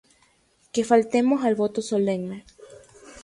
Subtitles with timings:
[0.73, 2.43] Que faltemos al voto solemne